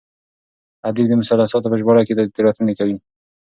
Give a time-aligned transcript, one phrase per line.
[0.87, 2.95] ادیب د مثلثاتو په ژباړه کې تېروتنې کوي.